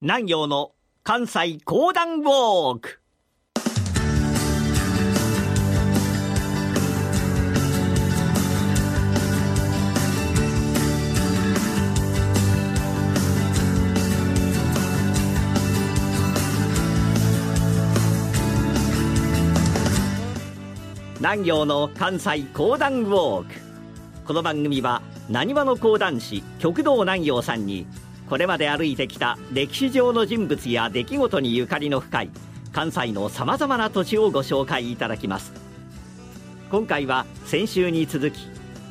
[0.00, 3.00] 南陽の関西講談ウォーク。
[21.18, 23.54] 南陽の関西講談ウォーク。
[24.24, 27.88] この番組はなにわの講談師極道南陽さんに
[28.28, 32.30] これまで歩いてきた歴史上の人物や出来事にゆかりの深い
[32.72, 35.52] 関西のさまざまな土地をご紹介いただきます。
[36.70, 38.40] 今回は先週に続き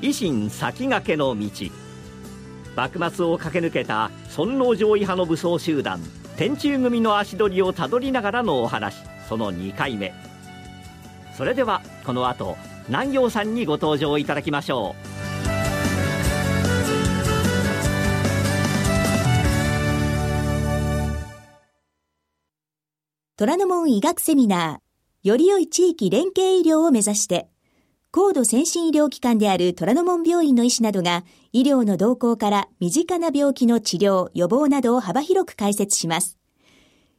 [0.02, 1.50] 維新先駆けの道。
[2.76, 6.00] 幕末を駆け抜けた尊王攘夷派の武装集団
[6.36, 8.96] 天中組の足取りをたどりながらのお話
[9.30, 10.14] その2回目。
[11.36, 15.17] それではこの後南陽さんにご登場いただきましょう。
[23.40, 27.48] 虎ノ門医学セミナー、より良い地域連携医療を目指して、
[28.10, 36.40] 高度先進医療機関である虎ノ門病院の医師などが、医療の動向から身近な病気の治療、予防などを幅広く解説します。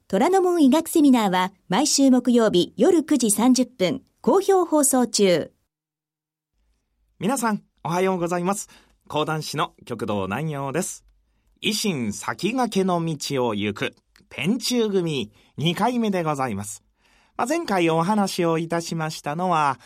[0.09, 5.53] 虎ノ門医学セミナーは、毎週木曜日夜9時30分、好評放送中。
[7.21, 8.69] 皆さん、おはようございます。
[9.07, 11.05] 講談師の極道南陽です。
[11.63, 13.95] 維新先駆けの道を行く。
[14.29, 16.83] 天中組2回目でございます。
[17.37, 19.79] まあ、前回お話をいたしましたのは、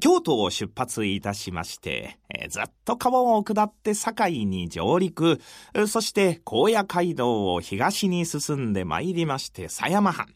[0.00, 5.40] 京都を出発いたしまして、えー、ずっと川を下って堺に上陸、
[5.88, 10.28] そして高野街道を東に進んで参りまして狭山藩、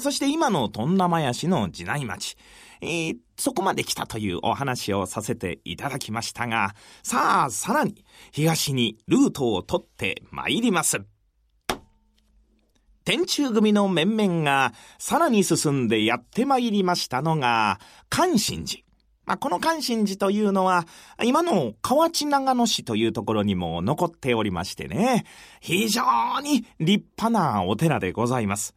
[0.00, 2.36] そして今の富田林市の地内町、
[2.80, 11.00] えー、そこまで来たというお話をさせていただきましたが、さあ、さらに東にルートを取って参ります。
[13.06, 17.78] 天中組の面々がさらに進んでやって参りましたのが、
[18.10, 18.82] 関心寺。
[19.26, 20.86] まあ、この関心寺というのは、
[21.22, 25.24] 今の河内長野市というところにも残っておりましてね、
[25.60, 26.02] 非常
[26.42, 28.74] に立派なお寺でございます。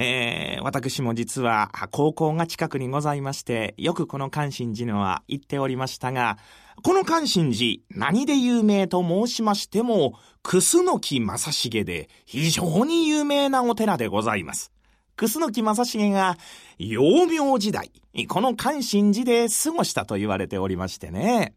[0.00, 6.38] えー、私も実は高校が近くにございまして、よくこの関心寺のは行っておりましたが、
[6.84, 10.14] この関心寺、何で有名と申しましても、
[10.44, 14.70] 楠木正成で非常に有名なお寺でございます。
[15.16, 16.38] 楠木正成が、
[16.78, 17.90] 幼名時代、
[18.28, 21.54] この関心寺で過ごしたと言われておりましてね。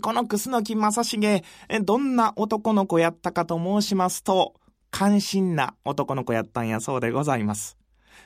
[0.00, 1.42] この楠木正成、
[1.82, 4.54] どんな男の子やったかと申しますと、
[4.92, 7.79] 関心な男の子やったんやそうでございます。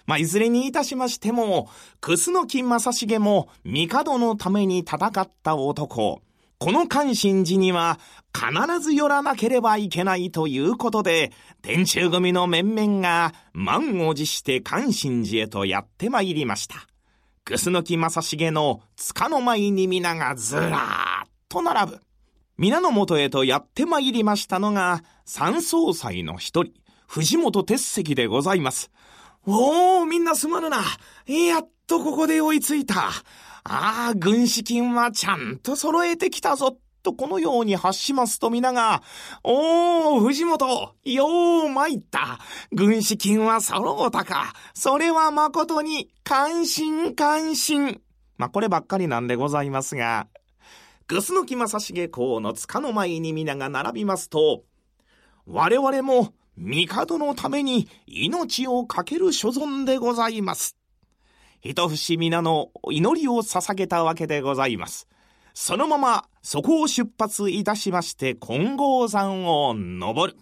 [0.07, 1.69] まあ、いずれにいたしましても、
[2.01, 6.21] 楠木正成も帝のために戦った男。
[6.59, 7.99] この関心寺には
[8.33, 11.33] 必ず寄らなければいけないということで、
[11.63, 16.87] 天中組の面々が満を持して関心寺へとやってまいりました。
[17.45, 22.01] 楠木正成の塚の前に皆がずらーっと並ぶ。
[22.57, 26.73] 皆の元へとやってまいりましたのが、三総裁の一人、
[27.07, 28.91] 藤本鉄石でございます。
[29.47, 30.79] おー、みんなすまぬな。
[31.27, 33.09] やっとここで追いついた。
[33.65, 36.79] ああ、軍資金はちゃんと揃えてきたぞ。
[37.03, 39.03] とこのように発しますと皆が、
[39.43, 42.39] おー、藤本、よー参った。
[42.73, 44.55] 軍資金は揃うたか。
[44.73, 48.01] それは誠に関心関心。
[48.39, 50.27] まあ、こればっかりなんでございますが、
[51.07, 54.63] 楠木正成公の塚の前に皆が並びますと、
[55.47, 60.77] 我々も帝のために命を懸ける所存でございます。
[61.63, 65.09] 一節皆の祈りを捧げたわけでございます。
[65.55, 70.39] そのままそこを出発いたしまして金剛山を登る。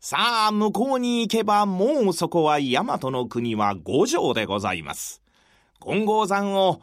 [0.00, 5.22] さあ、向こうに行けばもうそこは大和の国は五条でございます。
[5.80, 6.82] 金剛山を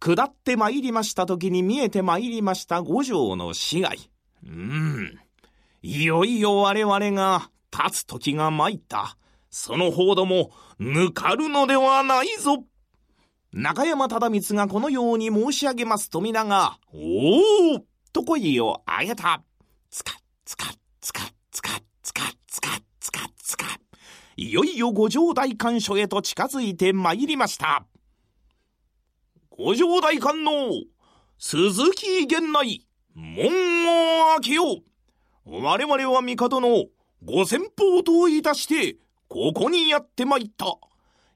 [0.00, 4.10] 下って参りました時に見えて参りました五条の市街。
[4.46, 5.18] うん。
[5.82, 9.16] いよいよ我々が立つ時が参った。
[9.50, 12.64] その報道も抜かるのではないぞ。
[13.52, 19.42] 中山忠光がこのように申し上げますと皆が、おおと声を上げた。
[19.90, 20.12] つか、
[20.44, 20.66] つか、
[21.00, 21.70] つか、つか、
[22.02, 22.68] つか、つか、
[23.00, 23.64] つか、つか。
[24.36, 27.86] いよいよ五条大官所へと近づいて参りました。
[29.50, 30.52] 五条大官の
[31.38, 33.46] 鈴木源内、門
[34.26, 34.76] を開けよう。
[35.46, 36.84] 我々は帝の
[37.24, 38.96] ご先方といたして、
[39.28, 40.78] ここにやってまいった。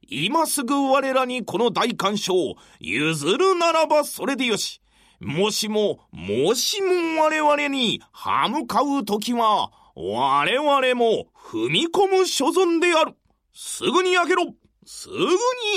[0.08, 4.80] 今すぐ我らにこの大官所を譲るならばそれでよし。
[5.20, 13.14] もしも、もしも我々に歯向かうときは、我々も踏み込む所存である。
[13.52, 14.54] すぐに開けろ
[14.84, 15.28] すぐに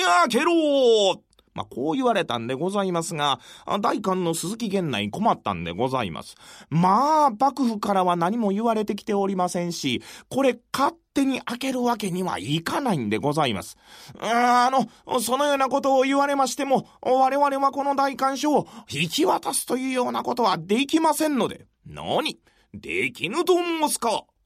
[0.03, 0.51] 開けろ
[1.55, 3.39] まあ、こう言われたんでございますが、
[3.81, 6.35] 大官の鈴木源内困ったんでございます。
[6.69, 13.77] まあ、幕府からは何も言われてきておりませんし、これ勝手に開けるわけにはいかないんでございます。
[14.19, 21.65] あの、そのようなことを言われましても、我々はこの大官書を引き渡すというようなことはできませんので。
[21.85, 22.37] 何？
[22.73, 24.25] できぬと申すか？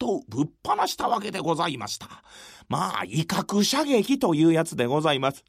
[0.00, 2.08] とぶっ放したわけでございました。
[2.68, 5.44] まあ、威嚇射撃というやつでございます。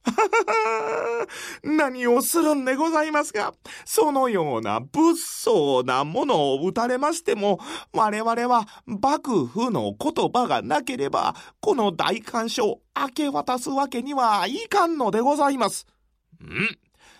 [1.63, 3.53] 何をするんでございますが、
[3.85, 7.59] そのような物騒なものを撃たれましても、
[7.93, 15.87] 我々は幕府の言葉がなければ、この大官書を明け渡すわけにはいかんのでございます。
[16.43, 16.77] ん？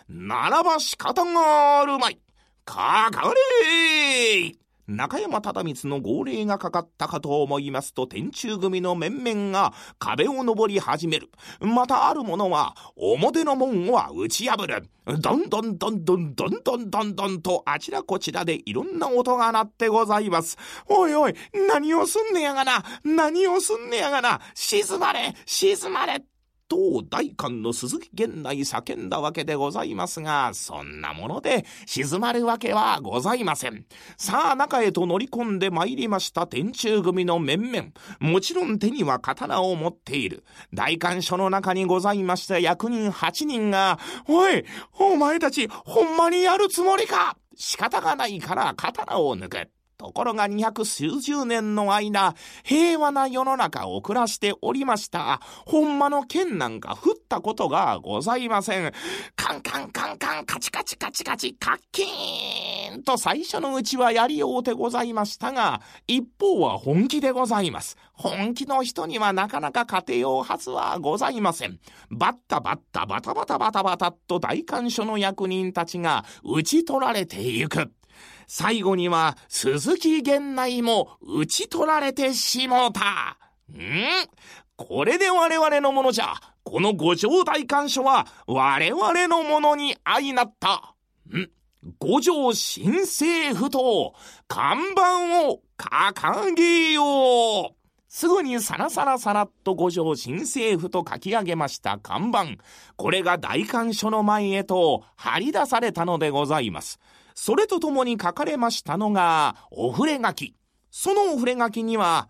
[0.08, 2.18] ならば仕方があるまい。
[2.64, 4.61] かかれ
[4.92, 11.30] 中山忠光の号令がかかったかと思いますと、天中組の面々が壁を登り始める。
[11.60, 14.88] またある者は、表の門は打ち破る。
[15.04, 20.56] どんどんどんどんどんどんどんどんとあちらこちらでいろんな音が鳴ってございます。
[20.86, 21.34] おいおい、
[21.68, 26.22] 何をすんねやがな何をすんねやがな静まれ静まれ
[26.72, 33.84] と大官の鈴木源内叫んだわけでございますが、そんなもので静まるわけはございません。
[34.16, 37.88] さあ中へと乗り込んで参りました天中組の面々。
[38.20, 40.44] もちろん手には刀を持っている。
[40.72, 44.64] 大官所の中にございました役人8人が、おい、
[44.98, 49.81] お前たち、ほんまにやるつもりか仕方がないから刀を抜く。
[50.02, 52.34] ところが二百数十年の間、
[52.64, 55.40] 平和な世の中を暮らしておりました。
[55.64, 58.92] ほんまの剣なんか降ったことがございません。
[59.36, 67.96] カンカンカンカン、カチカチカチカチ、カッキーンと最初のうちはやりようてございましたが、一方は本気でございます。
[68.12, 71.78] 本気の人にはなかなか家庭用はずはございません。
[72.10, 77.92] バッタバッタバタバタバタバタと大官所の役人たちが討ち取られていく。
[78.46, 83.38] 最後には鈴木源内も討ち取られてしもうた。
[83.72, 83.78] ん？
[84.76, 86.34] これで我々のものじゃ。
[86.64, 90.94] この五条大官所は我々のものに相なった。
[91.30, 91.50] ん？
[91.98, 94.14] 五条新政府と
[94.46, 97.74] 看板を掲げよう。
[98.08, 102.62] すぐにさらさらさらっと五条新政府と書き上げました看板。
[102.96, 107.00] これが大官所の前へと張り出されたのでございます。
[107.34, 110.54] それとともに書かれましたのが、お触れ書き。
[110.90, 112.28] そのお触れ書きには、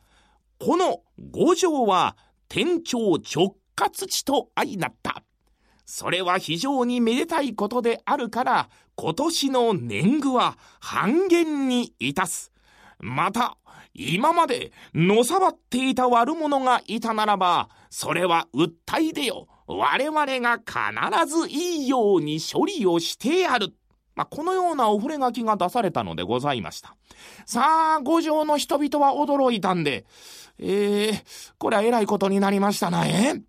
[0.59, 2.17] この五条は
[2.49, 5.25] 天朝直轄地と相なった。
[5.85, 12.53] それは非常にめでたいことであるから、今年の年貢は半減にいたす。
[13.01, 13.57] また、
[13.95, 19.49] 今までのさばっていた悪者がいたならば、それは訴え出よ。
[19.67, 23.75] 我々が必ずいいように処理をしてやる。
[24.15, 26.95] まあ、このようなお触れ書きが出されたのでございました。
[27.47, 30.05] さあ、五条の人々は驚いたんで、
[30.59, 31.23] えー、
[31.59, 33.41] これは偉いことになりましたな、え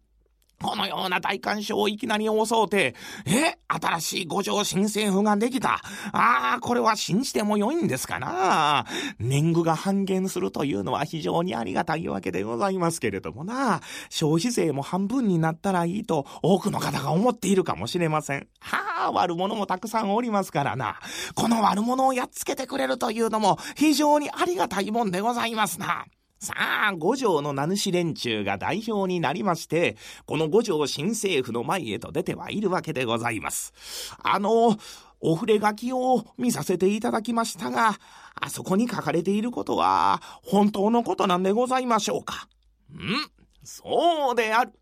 [0.63, 2.31] このような大干渉をいきなり襲
[2.65, 2.95] うて、
[3.25, 5.81] え新しい五条新政府ができた。
[6.13, 8.85] ああ、これは信じても良いんですかな。
[9.19, 13.81] 年貢が半減するというのは非常にありがたいわけでございますけれどもな。
[14.09, 18.47] 消費税も半分になったらいいと多くの方が思っているかもしれません。
[18.61, 20.99] はあ、悪者もたくさんおりますからな。
[21.35, 26.05] この悪者をやっつけてくれるというのも非常にありがたいもんでございますな。
[26.39, 29.95] さあ、五条の名主連中が代表になりまして、
[30.25, 33.73] この五条新政府の前へと出てはいるわけでございます。
[34.21, 34.77] あの、
[35.21, 37.97] お触れ書きを見させていただきましたが、
[38.35, 42.49] あそこに書かれていることは本当のことなんでございましょうか。
[42.91, 43.31] ん
[43.63, 44.73] そうである。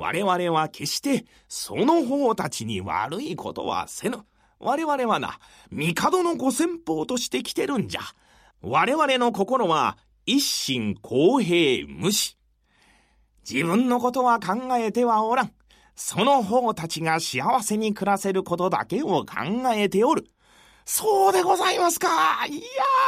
[0.00, 4.16] 我々は決してその方たちに悪いことはせぬ。
[4.58, 5.38] 我々はな、
[5.70, 8.00] 帝のご先方として来てるんじゃ。
[8.62, 12.38] 我々の心は一心公平無視。
[13.48, 15.52] 自分のことは考えてはおらん。
[15.94, 19.26] その方たちが幸せに暮らせることだけを考
[19.74, 20.24] えておる。
[20.92, 22.08] そうでございますか。
[22.48, 22.60] いや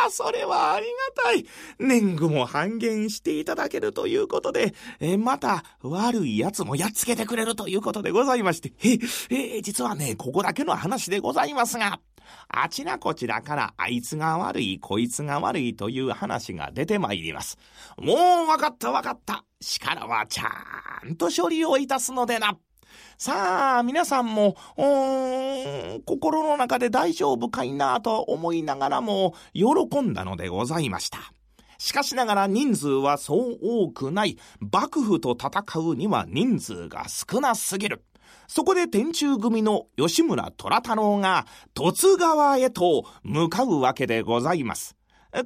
[0.07, 0.87] ー、それはあり
[1.17, 1.45] がたい。
[1.81, 8.73] 年貢も半減していただけるということで、えまた悪い奴もやっつけてくれるということでございまして、
[9.31, 11.99] え、え実はね、ここだけの話でございますが、
[12.47, 17.59] あちらこちらからあいつが悪い、こいつが悪いという話が出てまいります。
[17.99, 18.17] もう
[18.49, 19.45] わかったわかった。
[19.61, 22.57] しからはちゃんと処理をいたすのでな。
[23.19, 31.19] さあ、皆さんも、うーん、心の中で大丈夫かいなと思いながらも、喜んだのでございました。
[31.79, 34.39] しかしながら人数はそう多くない。
[34.61, 38.05] 幕府と戦うには人数が少なすぎる。
[38.47, 44.95] そこで天中組の吉村虎太郎が十津川へと向かうわけでございます。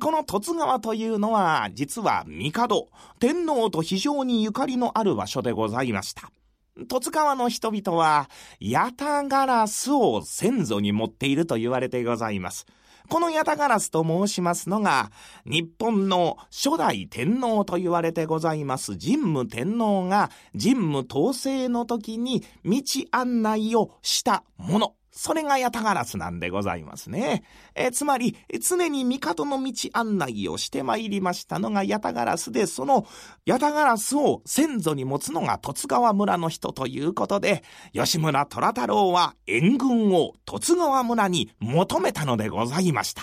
[0.00, 2.88] この十津川というのは、実は帝、
[3.20, 6.30] 天皇と非常にゆかりのある場所でございました。
[6.76, 8.28] 十津川の人々は、
[8.60, 12.66] ヤタガラスを先祖に持っていると言われてございます。
[13.08, 15.10] このヤタガラスと申しますのが、
[15.46, 24.94] 日本の初代天皇と言われてございます神武天皇が神武統制の時に道案内をしたもの。
[25.16, 27.42] それがヤタガラスなんでございますね。
[27.74, 33.06] えつまり、常に帝の道案内をしてまいりましたのがヤタガラスで、その
[33.46, 43.22] ヤタガラスを先祖に持つのが十津川村の人ということで、吉村虎太郎は援軍を十津川村に求めたのでございました。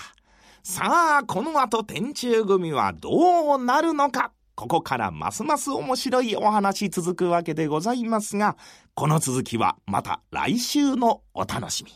[0.63, 4.31] さあ、この後天中組はどうなるのか。
[4.55, 8.55] ここからますます面白いお話続くわけでございますが、
[8.95, 11.91] この続きはまた来週のお楽しみ。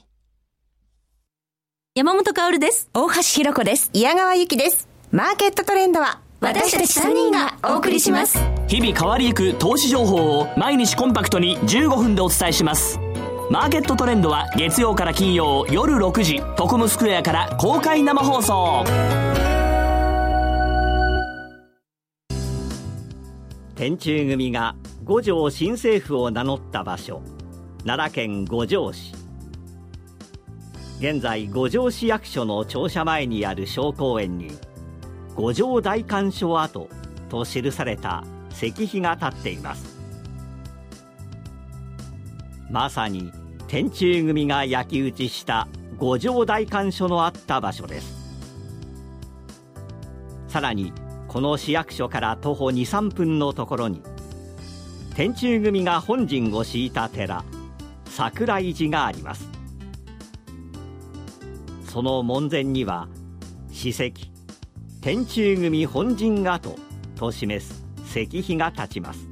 [1.93, 2.89] 山本薫です。
[2.91, 3.91] 大橋ひろ子です。
[3.93, 4.89] 宮川ゆきです。
[5.11, 8.39] マーケットトレンドは私たち3人がお送りします。
[8.67, 12.99] 日々変わりゆく投資情報を毎日コンパクトに15分でお伝えします。
[13.51, 18.83] マーケットトレンドは月曜から金曜夜6時、トコムスクエアから公開生放送。
[23.75, 24.75] 天中組が
[25.07, 27.21] 五条新政府を名乗った場所。
[27.85, 29.13] 奈良県五条市
[30.99, 34.51] 現在五条市役所の庁舎前にある小公園に
[35.33, 36.89] 五条大観所跡
[37.29, 39.97] と記された石碑が立っています。
[42.69, 43.31] まさに
[43.69, 48.35] 天中組が焼き討ちした五条大観所のあった場所です。
[50.49, 50.91] さらに
[51.29, 54.01] この市役所から徒歩23分のところに
[55.17, 57.43] 天中組が本陣を敷いた寺
[58.05, 59.49] 桜井寺があります。
[61.89, 63.07] その門前には
[63.71, 64.27] 史跡
[65.01, 66.75] 天中組本陣跡
[67.15, 69.27] と示す石碑が立ちます。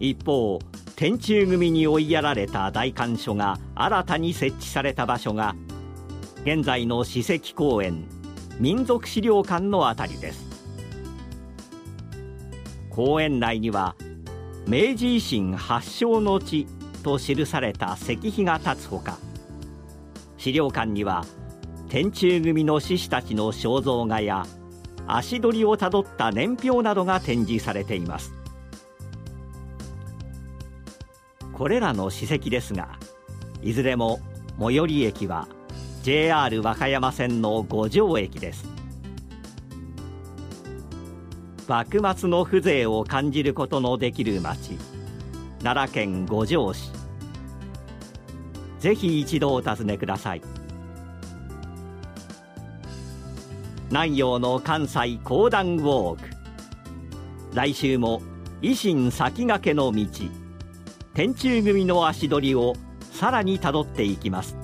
[0.00, 0.58] 一方
[0.96, 5.54] 天中組に追いやられた大観所が新たに設置された場所が
[6.42, 8.08] 現在の史跡公園
[8.58, 10.47] 民族資料館の辺りです。
[12.98, 13.94] 公園内には
[14.66, 16.66] 明治維新発祥の地
[17.04, 19.18] と記された石碑が立つほか
[20.36, 21.24] 資料館には
[21.88, 24.44] 天中組の志士たちの肖像画や
[25.06, 28.34] 足取りをたどった年表などが展示されています。
[31.52, 32.98] これらの史跡ですが
[33.62, 34.18] いずれも
[34.58, 35.46] 最寄り駅は
[36.02, 38.77] JR 和歌山線の五条駅です。
[41.68, 44.78] 幕末の風情を感じることのできる町
[45.62, 46.90] 奈良県五条市。
[48.78, 50.42] ぜひ一度お尋ねください。
[53.90, 56.28] 南陽の関西講談ウォーク。
[57.52, 58.22] 来週も
[58.62, 60.06] 維新先駆けの道。
[61.12, 62.74] 天中組の足取りを
[63.12, 64.56] さらにたどっていきます。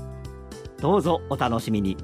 [0.80, 1.98] どうぞお楽しみに。